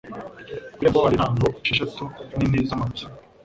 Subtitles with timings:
[0.73, 2.03] Ku irembo hari intango esheshatu
[2.37, 3.05] nini z'amabuye,